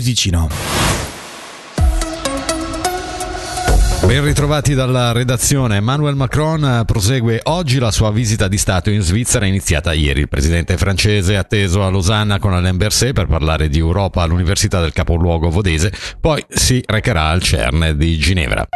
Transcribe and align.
Ticino. 0.00 0.48
Ben 4.06 4.24
ritrovati 4.24 4.72
dalla 4.72 5.12
redazione. 5.12 5.76
Emmanuel 5.76 6.14
Macron 6.14 6.84
prosegue 6.86 7.40
oggi 7.42 7.78
la 7.78 7.90
sua 7.90 8.10
visita 8.10 8.48
di 8.48 8.56
Stato 8.56 8.88
in 8.88 9.02
Svizzera 9.02 9.44
iniziata 9.44 9.92
ieri. 9.92 10.20
Il 10.20 10.30
presidente 10.30 10.78
francese 10.78 11.34
è 11.34 11.36
atteso 11.36 11.84
a 11.84 11.90
Losanna 11.90 12.38
con 12.38 12.54
Alain 12.54 12.78
Berset 12.78 13.12
per 13.12 13.26
parlare 13.26 13.68
di 13.68 13.76
Europa 13.76 14.22
all'Università 14.22 14.80
del 14.80 14.94
capoluogo 14.94 15.50
vodese, 15.50 15.92
poi 16.18 16.42
si 16.48 16.82
recherà 16.86 17.28
al 17.28 17.42
CERN 17.42 17.92
di 17.94 18.16
Ginevra. 18.16 18.66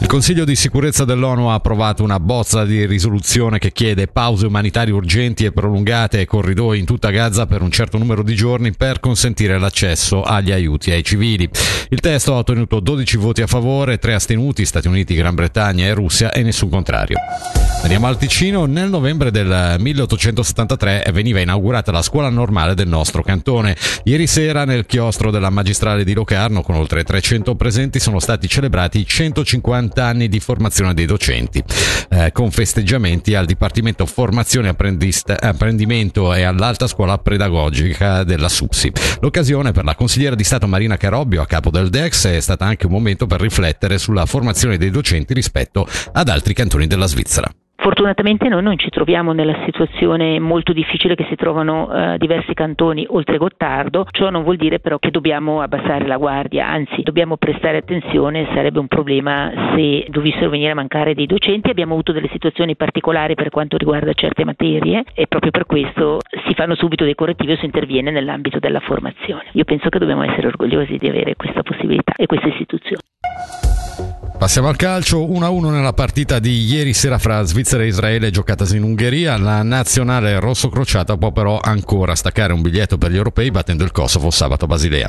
Il 0.00 0.06
Consiglio 0.06 0.44
di 0.44 0.54
sicurezza 0.54 1.04
dell'ONU 1.04 1.48
ha 1.48 1.54
approvato 1.54 2.04
una 2.04 2.20
bozza 2.20 2.64
di 2.64 2.86
risoluzione 2.86 3.58
che 3.58 3.72
chiede 3.72 4.06
pause 4.06 4.46
umanitarie 4.46 4.94
urgenti 4.94 5.44
e 5.44 5.50
prolungate 5.50 6.18
ai 6.18 6.24
corridoi 6.24 6.78
in 6.78 6.84
tutta 6.84 7.10
Gaza 7.10 7.46
per 7.46 7.62
un 7.62 7.70
certo 7.72 7.98
numero 7.98 8.22
di 8.22 8.36
giorni 8.36 8.72
per 8.72 9.00
consentire 9.00 9.58
l'accesso 9.58 10.22
agli 10.22 10.52
aiuti 10.52 10.92
ai 10.92 11.02
civili. 11.02 11.50
Il 11.88 11.98
testo 11.98 12.34
ha 12.34 12.38
ottenuto 12.38 12.78
12 12.78 13.16
voti 13.16 13.42
a 13.42 13.48
favore, 13.48 13.98
3 13.98 14.14
astenuti, 14.14 14.64
Stati 14.64 14.86
Uniti, 14.86 15.14
Gran 15.14 15.34
Bretagna 15.34 15.84
e 15.84 15.92
Russia 15.94 16.30
e 16.30 16.42
nessun 16.42 16.68
contrario. 16.68 17.16
Andiamo 17.80 18.08
al 18.08 18.18
Ticino. 18.18 18.66
Nel 18.66 18.90
novembre 18.90 19.30
del 19.30 19.76
1873 19.78 21.10
veniva 21.12 21.40
inaugurata 21.40 21.92
la 21.92 22.02
scuola 22.02 22.28
normale 22.28 22.74
del 22.74 22.88
nostro 22.88 23.22
cantone. 23.22 23.76
Ieri 24.02 24.26
sera 24.26 24.64
nel 24.64 24.84
chiostro 24.84 25.30
della 25.30 25.48
magistrale 25.48 26.04
di 26.04 26.12
Locarno, 26.12 26.62
con 26.62 26.74
oltre 26.74 27.04
300 27.04 27.54
presenti, 27.54 28.00
sono 28.00 28.18
stati 28.18 28.48
celebrati 28.48 29.06
150 29.06 30.04
anni 30.04 30.28
di 30.28 30.40
formazione 30.40 30.92
dei 30.92 31.06
docenti, 31.06 31.62
eh, 32.10 32.32
con 32.32 32.50
festeggiamenti 32.50 33.34
al 33.34 33.46
Dipartimento 33.46 34.04
Formazione 34.06 34.68
Apprendimento 34.68 36.34
e 36.34 36.42
all'Alta 36.42 36.88
Scuola 36.88 37.16
Pedagogica 37.16 38.24
della 38.24 38.48
SUPSI. 38.48 38.92
L'occasione 39.20 39.70
per 39.70 39.84
la 39.84 39.94
consigliera 39.94 40.34
di 40.34 40.44
Stato 40.44 40.66
Marina 40.66 40.96
Carobbio 40.96 41.42
a 41.42 41.46
capo 41.46 41.70
del 41.70 41.90
DEX 41.90 42.26
è 42.26 42.40
stata 42.40 42.66
anche 42.66 42.86
un 42.86 42.92
momento 42.92 43.26
per 43.26 43.40
riflettere 43.40 43.98
sulla 43.98 44.26
formazione 44.26 44.76
dei 44.76 44.90
docenti 44.90 45.32
rispetto 45.32 45.88
ad 46.12 46.28
altri 46.28 46.54
cantoni 46.54 46.86
della 46.88 47.06
Svizzera. 47.06 47.50
Fortunatamente 47.88 48.50
noi 48.50 48.62
non 48.62 48.76
ci 48.76 48.90
troviamo 48.90 49.32
nella 49.32 49.60
situazione 49.64 50.38
molto 50.38 50.74
difficile 50.74 51.14
che 51.14 51.24
si 51.30 51.36
trovano 51.36 51.90
eh, 51.90 52.18
diversi 52.18 52.52
cantoni 52.52 53.06
oltre 53.08 53.38
Gottardo, 53.38 54.06
ciò 54.10 54.28
non 54.28 54.42
vuol 54.42 54.58
dire 54.58 54.78
però 54.78 54.98
che 54.98 55.10
dobbiamo 55.10 55.62
abbassare 55.62 56.06
la 56.06 56.18
guardia, 56.18 56.68
anzi 56.68 57.00
dobbiamo 57.00 57.38
prestare 57.38 57.78
attenzione, 57.78 58.46
sarebbe 58.52 58.78
un 58.78 58.88
problema 58.88 59.50
se 59.74 60.04
dovessero 60.10 60.50
venire 60.50 60.72
a 60.72 60.74
mancare 60.74 61.14
dei 61.14 61.24
docenti, 61.24 61.70
abbiamo 61.70 61.94
avuto 61.94 62.12
delle 62.12 62.28
situazioni 62.30 62.76
particolari 62.76 63.34
per 63.34 63.48
quanto 63.48 63.78
riguarda 63.78 64.12
certe 64.12 64.44
materie 64.44 65.04
e 65.14 65.26
proprio 65.26 65.50
per 65.50 65.64
questo 65.64 66.18
si 66.46 66.52
fanno 66.52 66.74
subito 66.74 67.04
dei 67.04 67.14
correttivi 67.14 67.52
o 67.52 67.56
si 67.56 67.64
interviene 67.64 68.10
nell'ambito 68.10 68.58
della 68.58 68.80
formazione. 68.80 69.46
Io 69.52 69.64
penso 69.64 69.88
che 69.88 69.98
dobbiamo 69.98 70.24
essere 70.24 70.48
orgogliosi 70.48 70.98
di 70.98 71.08
avere 71.08 71.36
questa 71.36 71.62
possibilità 71.62 72.12
e 72.16 72.26
questa 72.26 72.48
istituzione. 72.48 73.00
Passiamo 74.38 74.68
al 74.68 74.76
calcio, 74.76 75.26
1-1 75.26 75.70
nella 75.72 75.92
partita 75.92 76.38
di 76.38 76.64
ieri 76.64 76.94
sera 76.94 77.18
fra 77.18 77.42
Svizzera 77.42 77.82
e 77.82 77.88
Israele 77.88 78.30
giocatasi 78.30 78.76
in 78.76 78.84
Ungheria. 78.84 79.36
La 79.36 79.64
nazionale 79.64 80.38
rosso-crociata 80.38 81.16
può 81.16 81.32
però 81.32 81.58
ancora 81.60 82.14
staccare 82.14 82.52
un 82.52 82.62
biglietto 82.62 82.98
per 82.98 83.10
gli 83.10 83.16
europei 83.16 83.50
battendo 83.50 83.82
il 83.82 83.90
Kosovo 83.90 84.30
sabato 84.30 84.66
a 84.66 84.68
Basilea. 84.68 85.08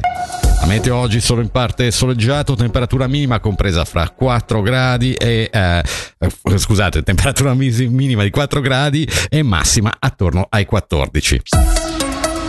A 0.61 0.65
meteo 0.65 0.95
oggi 0.95 1.21
solo 1.21 1.41
in 1.41 1.49
parte 1.49 1.91
soleggiato, 1.91 2.55
temperatura 2.55 3.05
minima 3.05 3.39
compresa 3.39 3.85
fra 3.85 4.09
4 4.09 4.61
gradi 4.63 5.13
e 5.13 5.47
eh, 5.53 5.83
eh 6.17 6.57
scusate, 6.57 7.03
temperatura 7.03 7.53
minima 7.53 8.23
di 8.23 8.31
4 8.31 8.61
gradi 8.61 9.07
e 9.29 9.43
massima 9.43 9.95
attorno 9.99 10.47
ai 10.49 10.65
14. 10.65 11.88